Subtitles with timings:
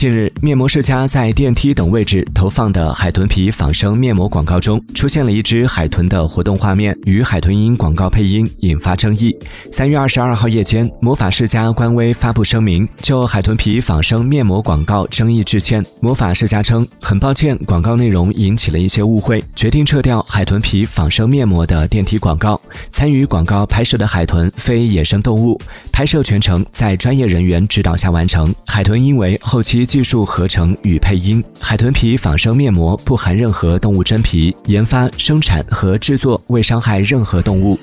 [0.00, 9.36] 近日，面膜世家在电梯等位置投放的海豚皮仿生面膜广告中，出现了一只海豚的活动画面，与海豚音广告配音引发争议。
[9.70, 15.84] 三月二十二号夜间，魔法世家官微发布声明，就海豚皮仿生面膜广告争议致歉。
[16.00, 22.58] 魔法世家称，很抱歉，广告内容引起了一些误会，决定撤掉海豚皮仿生面膜的电梯广告。
[22.90, 25.60] 参与广告拍摄的海豚非野生动物，
[25.92, 28.50] 拍摄全程在专业人员指导下完成。
[28.64, 29.86] 海豚因为后期。
[29.90, 37.76] 技术合成与配音，海豚皮仿生面膜不含任何动物真皮，研发、生产和制作未伤害任何动物。